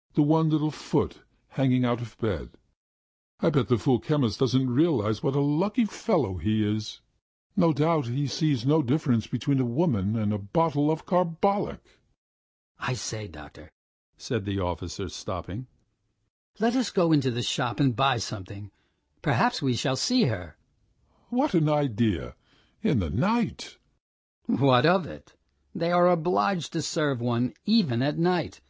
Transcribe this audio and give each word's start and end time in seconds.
and 0.16 0.28
one 0.28 0.48
little 0.48 0.70
foot 0.70 1.22
hanging 1.48 1.84
out 1.84 2.00
of 2.00 2.16
bed. 2.18 2.50
I 3.40 3.50
bet 3.50 3.66
that 3.66 3.78
fool 3.80 3.98
the 3.98 4.06
chemist 4.06 4.38
doesn't 4.38 4.70
realise 4.72 5.24
what 5.24 5.34
a 5.34 5.40
lucky 5.40 5.86
fellow 5.86 6.36
he 6.36 6.64
is.... 6.64 7.00
No 7.56 7.72
doubt 7.72 8.06
he 8.06 8.28
sees 8.28 8.64
no 8.64 8.80
difference 8.80 9.26
between 9.26 9.58
a 9.58 9.64
woman 9.64 10.14
and 10.14 10.32
a 10.32 10.38
bottle 10.38 10.88
of 10.88 11.04
carbolic!" 11.04 11.80
"I 12.78 12.92
say, 12.92 13.26
doctor," 13.26 13.72
said 14.16 14.44
the 14.44 14.60
officer, 14.60 15.08
stopping. 15.08 15.66
"Let 16.60 16.76
us 16.76 16.90
go 16.90 17.10
into 17.10 17.32
the 17.32 17.42
shop 17.42 17.80
and 17.80 17.96
buy 17.96 18.18
something. 18.18 18.70
Perhaps 19.20 19.62
we 19.62 19.74
shall 19.74 19.96
see 19.96 20.26
her." 20.26 20.56
"What 21.28 21.54
an 21.54 21.68
idea 21.68 22.36
in 22.84 23.00
the 23.00 23.10
night!" 23.10 23.78
"What 24.46 24.86
of 24.86 25.06
it? 25.08 25.34
They 25.74 25.90
are 25.90 26.08
obliged 26.08 26.72
to 26.74 26.82
serve 26.82 27.20
one 27.20 27.54
even 27.66 28.00
at 28.00 28.16
night. 28.16 28.60